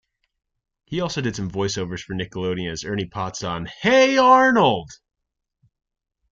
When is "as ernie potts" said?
2.71-3.43